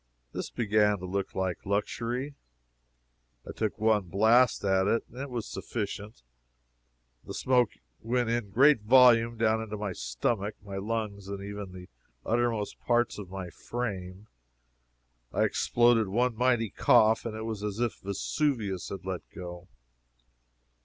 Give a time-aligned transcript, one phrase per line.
[0.31, 2.33] This began to look like luxury.
[3.47, 6.23] I took one blast at it, and it was sufficient;
[7.23, 11.65] the smoke went in a great volume down into my stomach, my lungs, even into
[11.71, 11.89] the
[12.25, 14.25] uttermost parts of my frame.
[15.31, 19.67] I exploded one mighty cough, and it was as if Vesuvius had let go.